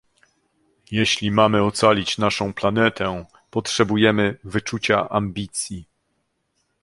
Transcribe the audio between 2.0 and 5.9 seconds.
naszą planetę, potrzebujemy wyczucia ambicji